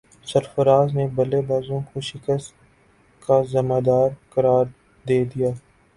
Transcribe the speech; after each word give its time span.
سرفراز 0.27 0.93
نے 0.95 1.05
بلے 1.15 1.41
بازوں 1.47 1.79
کو 1.89 2.01
شکست 2.01 2.53
کا 3.21 3.41
ذمہ 3.51 3.79
دار 3.85 4.09
قرار 4.29 4.65
دے 5.05 5.23
دیا 5.25 5.49